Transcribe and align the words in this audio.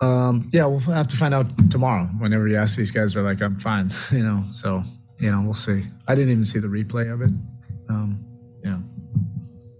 Um, 0.00 0.48
yeah, 0.52 0.66
we'll 0.66 0.80
have 0.80 1.08
to 1.08 1.16
find 1.16 1.32
out 1.32 1.46
tomorrow. 1.70 2.04
Whenever 2.18 2.48
you 2.48 2.56
ask 2.56 2.76
these 2.76 2.90
guys, 2.90 3.14
they're 3.14 3.22
like, 3.22 3.40
"I'm 3.40 3.56
fine," 3.56 3.90
you 4.12 4.24
know. 4.24 4.44
So, 4.50 4.82
you 5.18 5.30
know, 5.30 5.42
we'll 5.42 5.54
see. 5.54 5.84
I 6.06 6.14
didn't 6.14 6.30
even 6.30 6.44
see 6.44 6.58
the 6.58 6.68
replay 6.68 7.12
of 7.12 7.20
it. 7.22 7.30
Um, 7.88 8.24
yeah. 8.62 8.78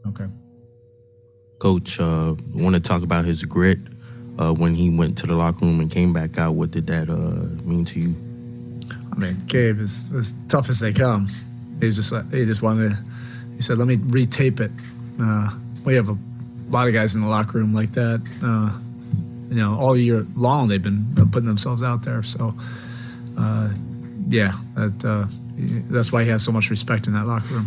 Okay. 0.09 0.27
Coach, 1.59 1.99
uh, 2.01 2.35
want 2.55 2.75
to 2.75 2.81
talk 2.81 3.03
about 3.03 3.25
his 3.25 3.45
grit 3.45 3.79
uh, 4.39 4.53
when 4.53 4.75
he 4.75 4.97
went 4.97 5.19
to 5.19 5.27
the 5.27 5.35
locker 5.35 5.65
room 5.65 5.81
and 5.81 5.91
came 5.91 6.13
back 6.13 6.39
out. 6.39 6.53
What 6.55 6.71
did 6.71 6.87
that 6.87 7.09
uh, 7.09 7.65
mean 7.67 7.85
to 7.87 8.01
you? 8.01 8.15
I 9.13 9.17
mean, 9.17 9.37
Gabe 9.47 9.81
is 9.81 10.13
as 10.13 10.35
tough 10.49 10.69
as 10.69 10.81
they 10.81 10.93
come. 10.93 11.29
He 11.81 11.91
just 11.91 12.13
he 12.33 12.45
just 12.45 12.63
wanted. 12.63 12.91
To, 12.91 12.97
he 13.57 13.63
said, 13.63 13.79
"Let 13.79 13.89
me 13.89 13.97
retape 13.97 14.61
it." 14.61 14.71
Uh, 15.21 15.51
we 15.85 15.95
have 15.95 16.09
a 16.09 16.19
lot 16.69 16.89
of 16.89 16.95
guys 16.95 17.15
in 17.15 17.21
the 17.21 17.29
locker 17.29 17.59
room 17.59 17.73
like 17.75 17.93
that. 17.93 18.21
Uh, 18.43 18.79
you 19.55 19.61
know, 19.61 19.79
all 19.79 19.97
year 19.97 20.27
long 20.35 20.67
they've 20.67 20.83
been 20.83 21.07
putting 21.31 21.47
themselves 21.47 21.81
out 21.81 22.03
there. 22.03 22.25
So, 22.25 22.55
uh, 23.39 23.71
yeah, 24.29 24.55
that 24.75 25.05
uh, 25.05 25.27
that's 25.89 26.11
why 26.11 26.25
he 26.25 26.31
has 26.31 26.45
so 26.45 26.51
much 26.51 26.71
respect 26.71 27.07
in 27.07 27.13
that 27.13 27.27
locker 27.27 27.55
room. 27.55 27.67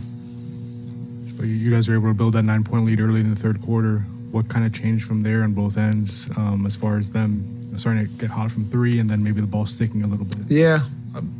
So 1.25 1.43
you 1.43 1.71
guys 1.71 1.87
were 1.87 1.95
able 1.95 2.07
to 2.07 2.13
build 2.13 2.33
that 2.33 2.43
nine 2.43 2.65
point 2.65 2.85
lead 2.85 2.99
early 2.99 3.21
in 3.21 3.29
the 3.29 3.37
third 3.37 3.61
quarter. 3.61 3.99
What 4.31 4.49
kind 4.49 4.65
of 4.65 4.73
changed 4.73 5.05
from 5.05 5.23
there 5.23 5.43
on 5.43 5.53
both 5.53 5.77
ends, 5.77 6.29
um, 6.35 6.65
as 6.65 6.75
far 6.75 6.97
as 6.97 7.11
them 7.11 7.77
starting 7.77 8.05
to 8.05 8.11
get 8.17 8.29
hot 8.29 8.51
from 8.51 8.65
three, 8.65 8.99
and 8.99 9.09
then 9.09 9.23
maybe 9.23 9.39
the 9.39 9.47
ball 9.47 9.65
sticking 9.65 10.03
a 10.03 10.07
little 10.07 10.25
bit? 10.25 10.39
Yeah, 10.49 10.79
um, 11.15 11.31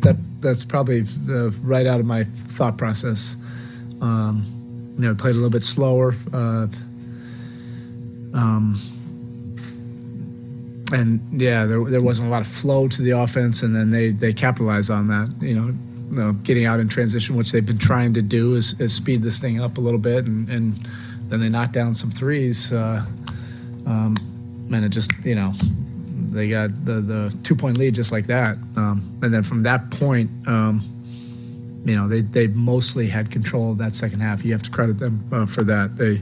that 0.00 0.16
that's 0.40 0.64
probably 0.64 1.04
uh, 1.30 1.50
right 1.62 1.86
out 1.86 2.00
of 2.00 2.06
my 2.06 2.24
thought 2.24 2.76
process. 2.76 3.36
Um, 4.00 4.44
you 4.98 5.06
know, 5.06 5.14
played 5.14 5.32
a 5.32 5.34
little 5.34 5.50
bit 5.50 5.62
slower. 5.62 6.14
Uh, 6.32 6.66
um, 8.34 8.76
and 10.94 11.40
yeah, 11.40 11.66
there, 11.66 11.82
there 11.84 12.02
wasn't 12.02 12.28
a 12.28 12.30
lot 12.30 12.40
of 12.40 12.46
flow 12.46 12.86
to 12.88 13.02
the 13.02 13.10
offense, 13.10 13.62
and 13.62 13.74
then 13.74 13.90
they 13.90 14.10
they 14.10 14.32
capitalized 14.32 14.90
on 14.90 15.08
that. 15.08 15.34
You 15.40 15.54
know, 15.54 15.66
you 15.66 16.16
know 16.16 16.32
getting 16.44 16.66
out 16.66 16.78
in 16.80 16.88
transition, 16.88 17.36
which 17.36 17.52
they've 17.52 17.66
been 17.66 17.78
trying 17.78 18.14
to 18.14 18.22
do, 18.22 18.54
is, 18.54 18.78
is 18.80 18.94
speed 18.94 19.22
this 19.22 19.40
thing 19.40 19.60
up 19.60 19.76
a 19.76 19.80
little 19.80 19.98
bit, 19.98 20.26
and, 20.26 20.48
and 20.48 20.74
then 21.28 21.40
they 21.40 21.48
knocked 21.48 21.72
down 21.72 21.94
some 21.94 22.10
threes, 22.10 22.72
uh, 22.72 23.04
um, 23.86 24.16
and 24.72 24.84
it 24.84 24.90
just 24.90 25.10
you 25.24 25.34
know 25.34 25.52
they 26.30 26.48
got 26.48 26.70
the 26.84 27.00
the 27.00 27.36
two 27.42 27.56
point 27.56 27.76
lead 27.76 27.94
just 27.94 28.12
like 28.12 28.26
that, 28.28 28.56
um, 28.76 29.02
and 29.22 29.34
then 29.34 29.42
from 29.42 29.64
that 29.64 29.90
point. 29.90 30.30
Um, 30.46 30.80
you 31.84 31.94
know 31.94 32.08
they 32.08 32.20
they 32.20 32.46
mostly 32.48 33.06
had 33.08 33.30
control 33.30 33.72
of 33.72 33.78
that 33.78 33.94
second 33.94 34.20
half. 34.20 34.44
You 34.44 34.52
have 34.52 34.62
to 34.62 34.70
credit 34.70 34.98
them 34.98 35.24
uh, 35.30 35.46
for 35.46 35.62
that. 35.64 35.96
They 35.96 36.20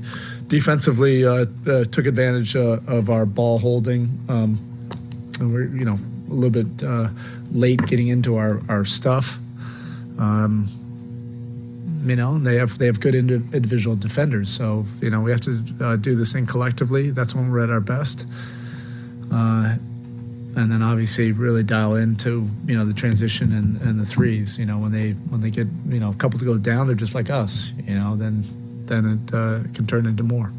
defensively 0.49 1.25
uh, 1.25 1.47
uh, 1.67 1.85
took 1.85 2.07
advantage 2.07 2.57
uh, 2.57 2.81
of 2.87 3.11
our 3.11 3.25
ball 3.25 3.59
holding. 3.59 4.09
Um, 4.29 4.59
and 5.39 5.53
we're 5.53 5.69
you 5.69 5.85
know 5.85 5.99
a 6.31 6.35
little 6.35 6.51
bit 6.51 6.83
uh, 6.83 7.09
late 7.53 7.81
getting 7.87 8.09
into 8.09 8.37
our 8.37 8.61
our 8.69 8.85
stuff. 8.85 9.39
Um, 10.19 10.67
you 12.05 12.17
know 12.17 12.39
they 12.39 12.56
have 12.56 12.78
they 12.78 12.87
have 12.87 13.01
good 13.01 13.15
individual 13.15 13.95
defenders, 13.95 14.51
so 14.51 14.84
you 15.01 15.11
know 15.11 15.21
we 15.21 15.31
have 15.31 15.43
to 15.43 15.62
uh, 15.81 15.97
do 15.97 16.17
this 16.17 16.33
thing 16.33 16.47
collectively. 16.47 17.11
That's 17.11 17.34
when 17.34 17.51
we're 17.51 17.61
at 17.61 17.71
our 17.71 17.81
best 17.81 18.27
and 20.57 20.71
then 20.71 20.83
obviously 20.83 21.33
really 21.33 21.63
dial 21.63 21.97
into 21.97 22.49
you 22.67 22.77
know 22.77 22.85
the 22.85 22.93
transition 22.93 23.53
and, 23.53 23.81
and 23.83 23.99
the 23.99 24.05
threes. 24.05 24.59
You 24.59 24.67
know 24.67 24.79
when 24.79 24.93
they 24.93 25.13
when 25.13 25.41
they 25.41 25.51
get 25.51 25.67
you 25.89 26.01
know 26.01 26.11
a 26.11 26.15
couple 26.15 26.39
to 26.39 26.45
go 26.45 26.59
down, 26.59 26.87
they're 26.87 26.95
just 26.97 27.15
like 27.15 27.31
us. 27.31 27.73
You 27.85 27.99
know 27.99 28.17
then 28.17 28.45
then 28.87 29.07
it 29.07 29.35
uh, 29.35 29.61
can 29.75 29.87
turn 29.87 30.07
into 30.07 30.23
more. 30.23 30.51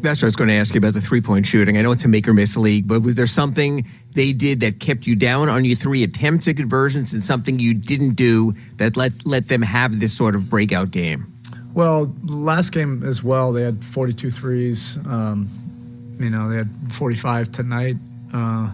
That's 0.00 0.20
what 0.20 0.26
I 0.26 0.28
was 0.28 0.36
going 0.36 0.48
to 0.48 0.54
ask 0.54 0.74
you 0.74 0.78
about 0.78 0.94
the 0.94 1.00
three 1.00 1.20
point 1.20 1.46
shooting. 1.46 1.76
I 1.76 1.82
know 1.82 1.90
it's 1.90 2.04
a 2.04 2.08
make 2.08 2.28
or 2.28 2.34
miss 2.34 2.56
league, 2.56 2.86
but 2.86 3.02
was 3.02 3.16
there 3.16 3.26
something 3.26 3.84
they 4.14 4.32
did 4.32 4.60
that 4.60 4.78
kept 4.78 5.06
you 5.06 5.16
down 5.16 5.48
on 5.48 5.64
your 5.64 5.76
three 5.76 6.04
attempts 6.04 6.46
at 6.46 6.56
conversions 6.56 7.12
and 7.12 7.22
something 7.22 7.58
you 7.58 7.74
didn't 7.74 8.14
do 8.14 8.52
that 8.76 8.96
let 8.96 9.26
let 9.26 9.48
them 9.48 9.62
have 9.62 9.98
this 9.98 10.16
sort 10.16 10.34
of 10.34 10.48
breakout 10.48 10.90
game? 10.90 11.32
Well, 11.74 12.12
last 12.24 12.70
game 12.70 13.04
as 13.04 13.22
well, 13.22 13.52
they 13.52 13.62
had 13.62 13.84
42 13.84 14.30
threes. 14.30 14.98
Um, 15.06 15.48
you 16.18 16.30
know, 16.30 16.48
they 16.48 16.56
had 16.56 16.70
45 16.90 17.52
tonight. 17.52 17.96
Uh, 18.32 18.72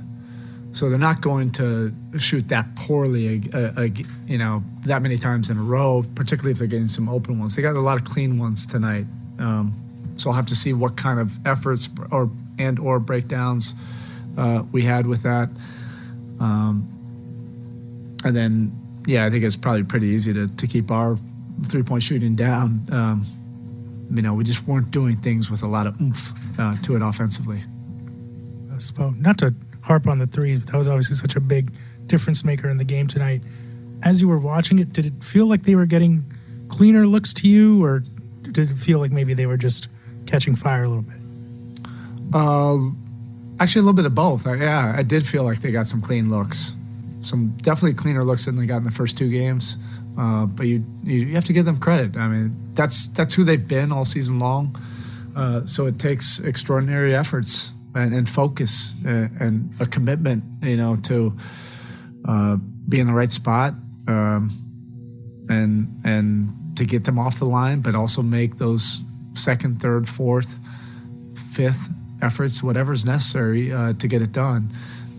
so 0.75 0.91
they're 0.91 0.99
not 0.99 1.21
going 1.21 1.51
to 1.53 1.95
shoot 2.19 2.49
that 2.49 2.75
poorly, 2.75 3.43
uh, 3.55 3.71
uh, 3.77 3.89
you 4.27 4.39
know, 4.39 4.65
that 4.85 5.03
many 5.03 5.17
times 5.17 5.49
in 5.49 5.57
a 5.57 5.62
row, 5.62 6.05
particularly 6.17 6.51
if 6.51 6.59
they're 6.59 6.67
getting 6.67 6.89
some 6.89 7.09
open 7.09 7.39
ones. 7.39 7.55
They 7.55 7.62
got 7.62 7.77
a 7.77 7.81
lot 7.81 7.97
of 7.97 8.05
clean 8.05 8.39
ones 8.39 8.67
tonight. 8.67 9.07
Um, 9.39 9.73
so 10.17 10.31
I'll 10.31 10.37
have 10.37 10.47
to 10.47 10.57
see 10.57 10.73
what 10.73 10.97
kind 10.97 11.21
of 11.21 11.39
efforts 11.47 11.89
or 12.11 12.29
and 12.59 12.81
or 12.81 12.99
breakdowns 12.99 13.77
uh, 14.37 14.65
we 14.73 14.83
had 14.83 15.07
with 15.07 15.23
that. 15.23 15.49
Um, 16.41 16.89
and 18.25 18.35
then, 18.35 18.73
yeah, 19.06 19.27
I 19.27 19.31
think 19.31 19.45
it's 19.45 19.56
probably 19.56 19.85
pretty 19.85 20.09
easy 20.09 20.33
to, 20.33 20.49
to 20.49 20.67
keep 20.67 20.91
our 20.91 21.17
three 21.67 21.85
point 21.85 22.03
shooting 22.03 22.35
down. 22.35 22.89
Um, 22.91 23.25
you 24.11 24.23
know, 24.23 24.35
we 24.35 24.43
just 24.43 24.67
weren't 24.67 24.91
doing 24.91 25.17
things 25.17 25.53
with 25.53 25.62
a 25.62 25.69
lot 25.69 25.87
of 25.87 26.01
oomph 26.01 26.33
uh, 26.59 26.75
to 26.83 26.97
it 26.97 27.03
offensively. 27.03 27.62
Spo, 28.77 29.17
not 29.21 29.39
to 29.39 29.55
harp 29.84 30.09
on 30.09 30.19
the 30.19 30.27
three. 30.27 30.56
That 30.56 30.77
was 30.77 30.89
obviously 30.89 31.17
such 31.17 31.37
a 31.37 31.41
big 31.41 31.72
difference 32.06 32.45
maker 32.45 32.69
in 32.69 32.78
the 32.78 32.84
game 32.84 33.06
tonight. 33.06 33.43
As 34.03 34.21
you 34.21 34.28
were 34.28 34.39
watching 34.39 34.78
it, 34.78 34.93
did 34.93 35.06
it 35.06 35.22
feel 35.22 35.47
like 35.47 35.62
they 35.62 35.75
were 35.75 35.87
getting 35.87 36.25
cleaner 36.69 37.06
looks 37.06 37.33
to 37.34 37.49
you, 37.49 37.84
or 37.84 38.03
did 38.43 38.71
it 38.71 38.78
feel 38.78 38.99
like 38.99 39.12
maybe 39.12 39.34
they 39.34 39.47
were 39.47 39.56
just 39.56 39.89
catching 40.27 40.56
fire 40.56 40.84
a 40.84 40.89
little 40.89 41.03
bit? 41.03 41.17
Uh, 42.33 42.78
actually, 43.61 43.81
a 43.81 43.83
little 43.83 43.94
bit 43.94 44.06
of 44.06 44.15
both. 44.15 44.47
I, 44.47 44.56
yeah, 44.56 44.94
I 44.97 45.03
did 45.03 45.27
feel 45.27 45.44
like 45.44 45.61
they 45.61 45.71
got 45.71 45.87
some 45.87 46.00
clean 46.00 46.31
looks, 46.31 46.73
some 47.21 47.49
definitely 47.59 47.94
cleaner 47.94 48.25
looks 48.25 48.47
than 48.47 48.56
they 48.56 48.67
got 48.67 48.78
in 48.78 48.84
the 48.84 48.91
first 48.91 49.19
two 49.19 49.31
games. 49.31 49.77
Uh, 50.19 50.47
but 50.47 50.67
you, 50.67 50.84
you 51.03 51.34
have 51.34 51.44
to 51.44 51.53
give 51.53 51.67
them 51.67 51.78
credit. 51.78 52.17
I 52.17 52.28
mean, 52.28 52.56
that's 52.73 53.09
that's 53.09 53.34
who 53.34 53.44
they've 53.44 53.69
been 53.69 53.93
all 53.93 54.06
season 54.06 54.39
long. 54.39 54.77
Uh, 55.37 55.67
so 55.67 55.87
it 55.87 55.99
takes 55.99 56.39
extraordinary 56.39 57.15
efforts 57.15 57.74
and, 57.94 58.15
and 58.15 58.28
focus 58.28 58.93
and, 59.05 59.31
uh, 59.41 59.44
and, 59.44 59.75
a 59.81 59.87
commitment, 59.87 60.43
you 60.62 60.77
know, 60.77 60.97
to 60.97 61.32
uh, 62.27 62.56
be 62.88 63.00
in 63.00 63.06
the 63.06 63.12
right 63.12 63.31
spot 63.31 63.75
um, 64.09 64.50
and 65.49 66.00
and 66.05 66.77
to 66.77 66.84
get 66.84 67.05
them 67.05 67.19
off 67.19 67.38
the 67.38 67.44
line, 67.44 67.81
but 67.81 67.94
also 67.94 68.22
make 68.22 68.59
those 68.59 69.00
second, 69.34 69.81
third, 69.81 70.09
fourth, 70.09 70.59
fifth 71.37 71.88
efforts, 72.22 72.62
whatever's 72.62 73.05
necessary 73.05 73.72
uh, 73.72 73.93
to 73.94 74.09
get 74.09 74.22
it 74.22 74.32
done. 74.32 74.71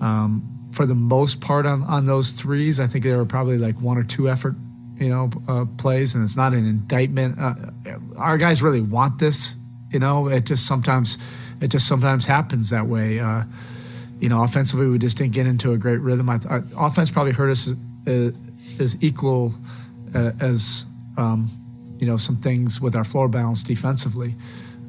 Um, 0.01 0.51
for 0.71 0.85
the 0.85 0.95
most 0.95 1.39
part, 1.39 1.65
on, 1.65 1.83
on 1.83 2.05
those 2.05 2.31
threes, 2.31 2.79
I 2.79 2.87
think 2.87 3.05
there 3.05 3.17
were 3.17 3.25
probably 3.25 3.57
like 3.57 3.79
one 3.79 3.97
or 3.97 4.03
two 4.03 4.27
effort, 4.27 4.55
you 4.97 5.09
know, 5.09 5.29
uh, 5.47 5.65
plays, 5.77 6.15
and 6.15 6.23
it's 6.23 6.35
not 6.35 6.53
an 6.53 6.67
indictment. 6.67 7.39
Uh, 7.39 7.55
our 8.17 8.37
guys 8.37 8.61
really 8.61 8.81
want 8.81 9.19
this, 9.19 9.55
you 9.91 9.99
know. 9.99 10.27
It 10.27 10.45
just 10.45 10.67
sometimes 10.67 11.17
it 11.61 11.69
just 11.69 11.87
sometimes 11.87 12.25
happens 12.25 12.69
that 12.69 12.87
way. 12.87 13.19
Uh, 13.19 13.43
you 14.19 14.29
know, 14.29 14.43
offensively, 14.43 14.87
we 14.87 14.97
just 14.97 15.17
didn't 15.17 15.33
get 15.33 15.45
into 15.45 15.73
a 15.73 15.77
great 15.77 15.99
rhythm. 15.99 16.29
I, 16.29 16.39
I, 16.49 16.61
offense 16.77 17.11
probably 17.11 17.33
hurt 17.33 17.49
us 17.49 17.71
as, 18.05 18.33
as 18.79 19.03
equal 19.03 19.53
uh, 20.13 20.31
as 20.39 20.85
um, 21.17 21.49
you 21.99 22.07
know 22.07 22.17
some 22.17 22.35
things 22.35 22.79
with 22.79 22.95
our 22.95 23.03
floor 23.03 23.27
balance 23.27 23.63
defensively. 23.63 24.35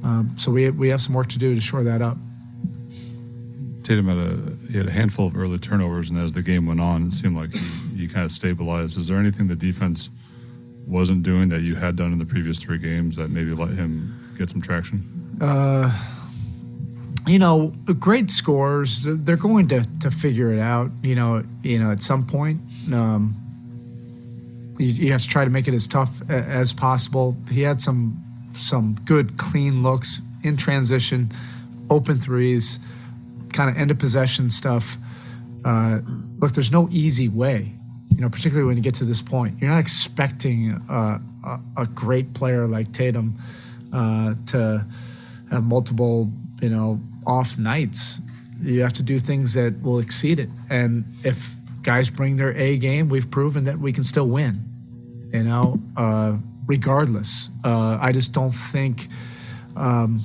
Um, 0.04 0.32
so 0.36 0.50
we 0.52 0.70
we 0.70 0.88
have 0.90 1.00
some 1.00 1.14
work 1.14 1.28
to 1.28 1.38
do 1.38 1.54
to 1.54 1.60
shore 1.60 1.82
that 1.84 2.02
up. 2.02 2.16
Tatum 3.82 4.08
had 4.08 4.18
a 4.18 4.70
he 4.70 4.78
had 4.78 4.86
a 4.88 4.92
handful 4.92 5.26
of 5.26 5.36
early 5.36 5.58
turnovers, 5.58 6.10
and 6.10 6.18
as 6.18 6.32
the 6.32 6.42
game 6.42 6.66
went 6.66 6.80
on, 6.80 7.08
it 7.08 7.12
seemed 7.12 7.36
like 7.36 7.52
he, 7.52 7.96
he 7.96 8.08
kind 8.08 8.24
of 8.24 8.30
stabilized. 8.30 8.98
Is 8.98 9.08
there 9.08 9.18
anything 9.18 9.48
the 9.48 9.56
defense 9.56 10.10
wasn't 10.86 11.22
doing 11.22 11.48
that 11.48 11.62
you 11.62 11.74
had 11.74 11.96
done 11.96 12.12
in 12.12 12.18
the 12.18 12.24
previous 12.24 12.60
three 12.60 12.78
games 12.78 13.16
that 13.16 13.30
maybe 13.30 13.52
let 13.52 13.70
him 13.70 14.34
get 14.38 14.50
some 14.50 14.60
traction? 14.60 15.38
Uh, 15.40 15.90
you 17.26 17.38
know, 17.38 17.72
great 17.98 18.30
scores. 18.30 19.02
They're 19.04 19.36
going 19.36 19.68
to, 19.68 19.82
to 20.00 20.10
figure 20.10 20.52
it 20.52 20.60
out. 20.60 20.90
You 21.02 21.16
know, 21.16 21.44
you 21.62 21.78
know, 21.78 21.90
at 21.90 22.02
some 22.02 22.24
point, 22.24 22.60
um, 22.92 23.34
you, 24.78 24.86
you, 24.86 25.12
have 25.12 25.22
to 25.22 25.28
try 25.28 25.44
to 25.44 25.50
make 25.50 25.66
it 25.66 25.74
as 25.74 25.88
tough 25.88 26.28
as 26.30 26.72
possible. 26.72 27.36
He 27.50 27.62
had 27.62 27.80
some 27.80 28.22
some 28.54 28.96
good, 29.04 29.36
clean 29.36 29.82
looks 29.82 30.20
in 30.42 30.56
transition, 30.56 31.30
open 31.90 32.16
threes. 32.16 32.78
kind 33.52 33.70
of 33.70 33.76
end 33.76 33.90
of 33.90 33.98
possession 33.98 34.48
stuff. 34.48 34.96
Uh, 35.64 36.00
look, 36.38 36.52
there's 36.52 36.72
no 36.72 36.88
easy 36.90 37.28
way. 37.28 37.72
You 38.14 38.22
know, 38.22 38.30
particularly 38.30 38.66
when 38.66 38.76
you 38.76 38.82
get 38.82 38.94
to 38.96 39.04
this 39.04 39.20
point, 39.20 39.60
you're 39.60 39.70
not 39.70 39.80
expecting 39.80 40.72
uh, 40.88 41.18
a, 41.44 41.60
a 41.76 41.86
great 41.86 42.32
player 42.34 42.66
like 42.66 42.92
Tatum 42.92 43.36
uh, 43.92 44.34
to 44.46 44.86
have 45.50 45.64
multiple, 45.64 46.30
you 46.62 46.70
know, 46.70 47.00
off 47.26 47.58
nights. 47.58 48.20
You 48.62 48.82
have 48.82 48.94
to 48.94 49.02
do 49.02 49.18
things 49.18 49.54
that 49.54 49.82
will 49.82 49.98
exceed 49.98 50.38
it. 50.40 50.48
And 50.70 51.04
if 51.24 51.56
guys 51.82 52.10
bring 52.10 52.36
their 52.36 52.52
A 52.52 52.76
game, 52.78 53.08
we've 53.08 53.30
proven 53.30 53.64
that 53.64 53.78
we 53.78 53.92
can 53.92 54.04
still 54.04 54.28
win. 54.28 54.54
You 55.32 55.42
know, 55.42 55.80
uh, 55.96 56.38
regardless. 56.66 57.50
Uh, 57.64 57.98
I 58.00 58.12
just 58.12 58.32
don't 58.32 58.50
think 58.50 59.08
um, 59.76 60.20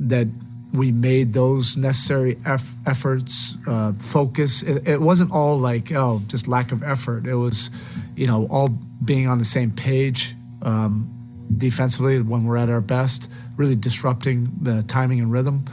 that 0.00 0.28
we 0.72 0.90
made 0.90 1.32
those 1.32 1.76
necessary 1.76 2.36
eff- 2.44 2.74
efforts, 2.86 3.56
uh, 3.66 3.92
focus. 3.92 4.62
It, 4.62 4.88
it, 4.88 5.00
wasn't 5.00 5.30
all 5.30 5.58
like, 5.58 5.92
oh, 5.92 6.20
just 6.26 6.48
lack 6.48 6.72
of 6.72 6.82
effort. 6.82 7.26
It 7.26 7.36
was, 7.36 7.70
you 8.16 8.26
know, 8.26 8.46
all 8.50 8.68
being 9.04 9.28
on 9.28 9.38
the 9.38 9.44
same 9.44 9.70
page 9.70 10.34
um, 10.62 11.10
defensively 11.56 12.20
when 12.20 12.44
we're 12.44 12.56
at 12.56 12.70
our 12.70 12.80
best, 12.80 13.30
really 13.56 13.76
disrupting 13.76 14.50
the 14.62 14.82
timing 14.84 15.20
and 15.20 15.30
rhythm, 15.30 15.64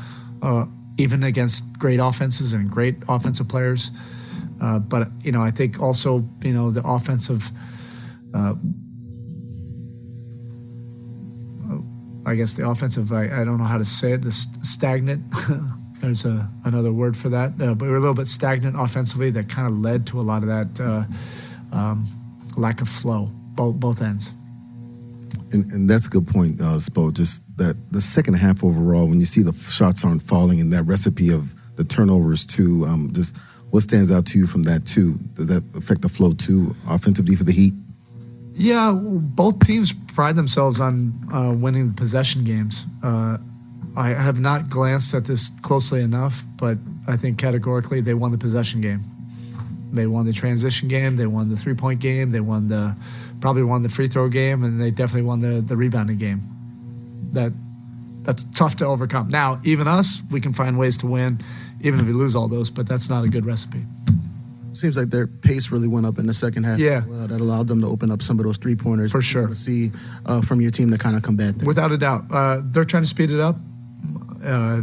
uh, 0.41 0.65
even 0.97 1.23
against 1.23 1.63
great 1.79 1.99
offenses 1.99 2.53
and 2.53 2.69
great 2.69 2.95
offensive 3.07 3.47
players. 3.47 3.91
Uh, 4.61 4.79
but, 4.79 5.07
you 5.23 5.31
know, 5.31 5.41
I 5.41 5.51
think 5.51 5.81
also, 5.81 6.27
you 6.43 6.53
know, 6.53 6.71
the 6.71 6.87
offensive. 6.87 7.51
Uh, 8.33 8.55
I 12.23 12.35
guess 12.35 12.53
the 12.53 12.69
offensive, 12.69 13.11
I, 13.11 13.23
I 13.25 13.43
don't 13.43 13.57
know 13.57 13.63
how 13.63 13.79
to 13.79 13.85
say 13.85 14.11
it, 14.11 14.21
the 14.21 14.31
st- 14.31 14.63
stagnant. 14.65 15.23
There's 16.01 16.25
a, 16.25 16.49
another 16.65 16.91
word 16.91 17.17
for 17.17 17.29
that. 17.29 17.53
Uh, 17.59 17.73
but 17.73 17.85
we 17.85 17.89
were 17.89 17.95
a 17.95 17.99
little 17.99 18.15
bit 18.15 18.27
stagnant 18.27 18.75
offensively 18.79 19.31
that 19.31 19.49
kind 19.49 19.67
of 19.69 19.77
led 19.77 20.05
to 20.07 20.19
a 20.19 20.21
lot 20.21 20.43
of 20.43 20.49
that 20.49 20.79
uh, 20.79 21.75
um, 21.75 22.05
lack 22.57 22.81
of 22.81 22.87
flow, 22.87 23.25
both, 23.55 23.75
both 23.79 24.01
ends. 24.01 24.33
And, 25.51 25.69
and 25.71 25.89
that's 25.89 26.07
a 26.07 26.09
good 26.09 26.27
point, 26.27 26.61
uh, 26.61 26.77
Spo. 26.77 27.13
Just 27.13 27.43
that 27.57 27.75
the 27.91 28.01
second 28.01 28.35
half 28.35 28.63
overall, 28.63 29.07
when 29.07 29.19
you 29.19 29.25
see 29.25 29.41
the 29.41 29.53
shots 29.53 30.05
aren't 30.05 30.21
falling 30.21 30.59
and 30.59 30.71
that 30.73 30.83
recipe 30.83 31.31
of 31.31 31.55
the 31.75 31.83
turnovers 31.83 32.45
too, 32.45 32.85
um, 32.85 33.11
just 33.13 33.37
what 33.71 33.83
stands 33.83 34.11
out 34.11 34.25
to 34.27 34.39
you 34.39 34.47
from 34.47 34.63
that 34.63 34.85
too? 34.85 35.15
Does 35.35 35.47
that 35.47 35.63
affect 35.75 36.01
the 36.01 36.09
flow 36.09 36.33
too, 36.33 36.75
offensively 36.87 37.35
for 37.35 37.43
the 37.43 37.53
Heat? 37.53 37.73
Yeah, 38.53 38.91
both 38.91 39.59
teams 39.65 39.93
pride 40.13 40.35
themselves 40.35 40.79
on 40.79 41.13
uh, 41.33 41.53
winning 41.53 41.87
the 41.87 41.93
possession 41.93 42.43
games. 42.43 42.85
Uh, 43.01 43.37
I 43.95 44.09
have 44.09 44.39
not 44.39 44.69
glanced 44.69 45.13
at 45.13 45.25
this 45.25 45.51
closely 45.61 46.01
enough, 46.01 46.43
but 46.57 46.77
I 47.07 47.17
think 47.17 47.37
categorically 47.37 48.01
they 48.01 48.13
won 48.13 48.31
the 48.31 48.37
possession 48.37 48.81
game. 48.81 49.01
They 49.91 50.07
won 50.07 50.25
the 50.25 50.33
transition 50.33 50.87
game. 50.87 51.15
They 51.15 51.27
won 51.27 51.49
the 51.49 51.57
three 51.57 51.73
point 51.73 51.99
game. 51.99 52.31
They 52.31 52.39
won 52.39 52.67
the 52.67 52.95
probably 53.39 53.63
won 53.63 53.83
the 53.83 53.89
free 53.89 54.07
throw 54.07 54.29
game, 54.29 54.63
and 54.63 54.79
they 54.79 54.91
definitely 54.91 55.27
won 55.27 55.39
the 55.39 55.61
the 55.61 55.75
rebounding 55.75 56.17
game. 56.17 56.41
That 57.31 57.51
that's 58.23 58.43
tough 58.55 58.75
to 58.77 58.85
overcome. 58.85 59.29
Now, 59.29 59.59
even 59.63 59.87
us, 59.87 60.21
we 60.31 60.39
can 60.39 60.53
find 60.53 60.77
ways 60.77 60.97
to 60.99 61.07
win, 61.07 61.39
even 61.81 61.99
if 61.99 62.05
we 62.05 62.13
lose 62.13 62.35
all 62.35 62.47
those. 62.47 62.69
But 62.69 62.87
that's 62.87 63.09
not 63.09 63.25
a 63.25 63.27
good 63.27 63.45
recipe 63.45 63.83
seems 64.73 64.97
like 64.97 65.09
their 65.09 65.27
pace 65.27 65.71
really 65.71 65.87
went 65.87 66.05
up 66.05 66.17
in 66.17 66.27
the 66.27 66.33
second 66.33 66.63
half. 66.63 66.79
Yeah, 66.79 67.03
well, 67.07 67.27
that 67.27 67.39
allowed 67.39 67.67
them 67.67 67.81
to 67.81 67.87
open 67.87 68.11
up 68.11 68.21
some 68.21 68.39
of 68.39 68.45
those 68.45 68.57
three 68.57 68.75
pointers. 68.75 69.11
For 69.11 69.21
sure. 69.21 69.47
To 69.47 69.55
see 69.55 69.91
uh, 70.25 70.41
from 70.41 70.61
your 70.61 70.71
team 70.71 70.91
to 70.91 70.97
kind 70.97 71.15
of 71.15 71.21
combat 71.23 71.59
that. 71.59 71.67
Without 71.67 71.91
a 71.91 71.97
doubt, 71.97 72.25
uh, 72.31 72.61
they're 72.63 72.83
trying 72.83 73.03
to 73.03 73.09
speed 73.09 73.31
it 73.31 73.39
up. 73.39 73.57
Uh, 74.43 74.81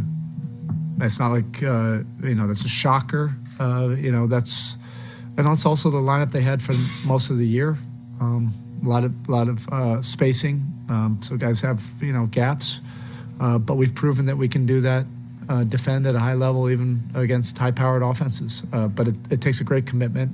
it's 1.01 1.19
not 1.19 1.31
like 1.31 1.63
uh, 1.63 1.99
you 2.23 2.35
know 2.35 2.47
that's 2.47 2.65
a 2.65 2.69
shocker. 2.69 3.35
Uh, 3.59 3.95
you 3.97 4.11
know 4.11 4.27
that's 4.27 4.77
and 5.39 5.47
that's 5.47 5.65
also 5.65 5.89
the 5.89 5.97
lineup 5.97 6.31
they 6.31 6.41
had 6.41 6.61
for 6.61 6.73
most 7.07 7.31
of 7.31 7.37
the 7.37 7.47
year. 7.47 7.75
Um, 8.21 8.53
a 8.85 8.87
lot 8.87 9.03
of 9.03 9.29
lot 9.29 9.47
of 9.47 9.67
uh, 9.69 10.01
spacing, 10.01 10.61
um, 10.89 11.17
so 11.21 11.35
guys 11.35 11.61
have 11.61 11.81
you 12.01 12.13
know 12.13 12.27
gaps, 12.27 12.81
but 13.39 13.75
we've 13.75 13.95
proven 13.95 14.27
that 14.27 14.37
we 14.37 14.47
can 14.47 14.67
do 14.67 14.81
that 14.81 15.05
uh, 15.49 15.63
defend 15.63 16.05
at 16.05 16.15
a 16.15 16.19
high 16.19 16.35
level, 16.35 16.69
even 16.69 17.01
against 17.15 17.57
high 17.57 17.71
powered 17.71 18.03
offenses. 18.03 18.63
Uh, 18.71 18.87
but 18.87 19.07
it, 19.07 19.15
it, 19.31 19.41
takes 19.41 19.59
a 19.59 19.63
great 19.63 19.85
commitment 19.85 20.31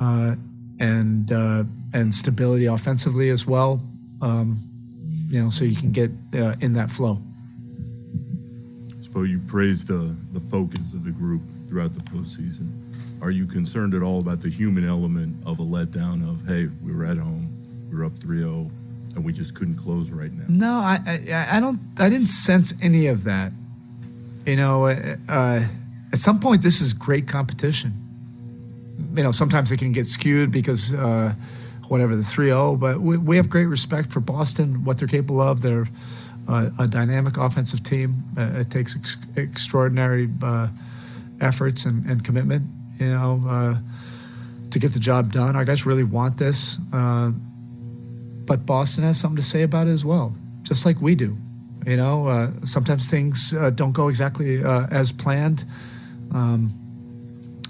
uh, 0.00 0.36
and 0.78 1.32
uh, 1.32 1.64
and 1.92 2.14
stability 2.14 2.66
offensively 2.66 3.30
as 3.30 3.46
well. 3.46 3.82
Um, 4.22 4.58
you 5.28 5.42
know, 5.42 5.50
so 5.50 5.64
you 5.64 5.76
can 5.76 5.90
get 5.90 6.10
uh, 6.34 6.54
in 6.60 6.74
that 6.74 6.90
flow. 6.90 7.18
Spo, 9.00 9.28
you 9.28 9.40
praised 9.40 9.88
the 9.88 10.16
the 10.32 10.40
focus 10.40 10.92
of 10.92 11.04
the 11.04 11.10
group 11.10 11.42
throughout 11.68 11.92
the 11.92 12.00
postseason. 12.00 12.83
Are 13.24 13.30
you 13.30 13.46
concerned 13.46 13.94
at 13.94 14.02
all 14.02 14.18
about 14.18 14.42
the 14.42 14.50
human 14.50 14.86
element 14.86 15.34
of 15.46 15.58
a 15.58 15.62
letdown 15.62 16.28
of, 16.28 16.46
hey, 16.46 16.68
we 16.84 16.92
were 16.92 17.06
at 17.06 17.16
home, 17.16 17.50
we 17.90 17.96
were 17.96 18.04
up 18.04 18.12
3-0, 18.12 18.70
and 19.16 19.24
we 19.24 19.32
just 19.32 19.54
couldn't 19.54 19.76
close 19.76 20.10
right 20.10 20.30
now? 20.30 20.44
No, 20.46 20.80
I, 20.80 20.98
I, 21.06 21.56
I 21.56 21.60
don't. 21.60 21.80
I 21.98 22.10
didn't 22.10 22.26
sense 22.26 22.74
any 22.82 23.06
of 23.06 23.24
that. 23.24 23.54
You 24.44 24.56
know, 24.56 24.88
uh, 24.88 25.16
uh, 25.26 25.64
at 26.12 26.18
some 26.18 26.38
point, 26.38 26.60
this 26.60 26.82
is 26.82 26.92
great 26.92 27.26
competition. 27.26 27.94
You 29.14 29.22
know, 29.22 29.32
sometimes 29.32 29.72
it 29.72 29.78
can 29.78 29.92
get 29.92 30.06
skewed 30.06 30.52
because 30.52 30.92
uh, 30.92 31.32
whatever 31.88 32.16
the 32.16 32.24
3 32.24 32.48
0, 32.48 32.76
but 32.76 33.00
we, 33.00 33.16
we, 33.16 33.38
have 33.38 33.48
great 33.48 33.66
respect 33.66 34.12
for 34.12 34.20
Boston, 34.20 34.84
what 34.84 34.98
they're 34.98 35.08
capable 35.08 35.40
of. 35.40 35.62
They're 35.62 35.86
uh, 36.46 36.68
a 36.78 36.86
dynamic 36.86 37.38
offensive 37.38 37.82
team. 37.82 38.22
Uh, 38.36 38.60
it 38.60 38.70
takes 38.70 38.94
ex- 38.94 39.16
extraordinary 39.34 40.28
uh, 40.42 40.68
efforts 41.40 41.86
and, 41.86 42.04
and, 42.04 42.22
commitment, 42.22 42.64
you 42.98 43.08
know, 43.08 43.78
to 44.70 44.78
get 44.78 44.92
the 44.92 45.00
job 45.00 45.32
done. 45.32 45.56
Our 45.56 45.64
guys 45.64 45.86
really 45.86 46.04
want 46.04 46.38
this. 46.38 46.78
but 46.90 48.66
Boston 48.66 49.04
has 49.04 49.18
something 49.18 49.36
to 49.36 49.42
say 49.42 49.62
about 49.62 49.86
it 49.86 49.90
as 49.90 50.04
well, 50.04 50.34
just 50.62 50.84
like 50.84 51.00
we 51.00 51.14
do. 51.14 51.36
You 51.86 51.98
know, 51.98 52.28
uh, 52.28 52.50
sometimes 52.64 53.08
things 53.08 53.52
uh, 53.52 53.70
don't 53.70 53.92
go 53.92 54.08
exactly 54.08 54.64
uh, 54.64 54.86
as 54.90 55.12
planned. 55.12 55.64
Um, 56.32 56.70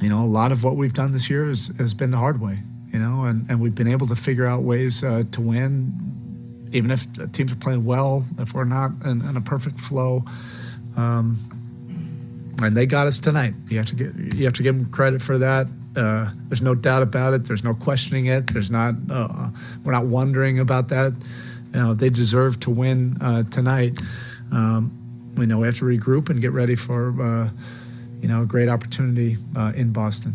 you 0.00 0.09
know, 0.09 0.25
a 0.25 0.26
lot 0.26 0.53
of 0.53 0.62
what 0.62 0.76
we've 0.76 0.93
done 0.93 1.12
this 1.12 1.29
year 1.29 1.47
has, 1.47 1.73
has 1.79 1.94
been 1.94 2.11
the 2.11 2.17
hard 2.17 2.41
way. 2.41 2.59
You 2.93 3.00
know, 3.00 3.25
and, 3.25 3.50
and 3.50 3.61
we've 3.61 3.75
been 3.75 3.88
able 3.88 4.06
to 4.06 4.15
figure 4.15 4.47
out 4.47 4.62
ways 4.62 5.03
uh, 5.03 5.25
to 5.32 5.41
win, 5.41 6.69
even 6.70 6.93
if 6.93 7.06
teams 7.32 7.53
are 7.53 7.56
playing 7.56 7.85
well. 7.85 8.25
If 8.38 8.55
we're 8.55 8.65
not 8.65 8.93
in, 9.05 9.20
in 9.23 9.37
a 9.37 9.41
perfect 9.41 9.81
flow, 9.81 10.25
um, 10.97 11.37
and 12.64 12.76
they 12.76 12.87
got 12.87 13.06
us 13.06 13.19
tonight. 13.19 13.55
You 13.69 13.78
have 13.78 13.87
to 13.87 13.94
get 13.94 14.34
you 14.34 14.44
have 14.44 14.55
to 14.55 14.62
give 14.62 14.76
them 14.76 14.90
credit 14.90 15.22
for 15.22 15.38
that. 15.38 15.67
Uh, 15.96 16.31
there's 16.48 16.62
no 16.62 16.74
doubt 16.74 17.03
about 17.03 17.34
it. 17.34 17.44
There's 17.44 17.62
no 17.65 17.74
questioning 17.74 18.27
it. 18.27 18.48
There's 18.48 18.70
not. 18.70 18.94
Uh, 19.10 19.50
we're 19.84 19.93
not 19.93 20.06
wondering 20.06 20.58
about 20.58 20.89
that 20.89 21.12
you 21.74 21.81
know, 21.81 21.94
they 21.94 22.08
deserve 22.08 22.60
to 22.60 22.70
win 22.70 23.17
uh, 23.20 23.43
tonight. 23.44 24.00
Um, 24.53 25.32
we 25.36 25.46
know 25.46 25.58
we 25.58 25.67
have 25.67 25.79
to 25.79 25.84
regroup 25.84 26.31
and 26.31 26.41
get 26.41 26.53
ready 26.53 26.77
for, 26.77 27.08
uh, 27.20 27.50
you 28.20 28.29
know, 28.29 28.43
a 28.43 28.46
great 28.46 28.69
opportunity 28.69 29.36
uh, 29.56 29.72
in 29.74 29.93
Boston. 29.93 30.34